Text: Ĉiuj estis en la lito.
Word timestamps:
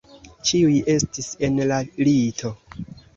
Ĉiuj 0.51 0.79
estis 0.93 1.27
en 1.49 1.59
la 1.73 1.77
lito. 2.07 2.51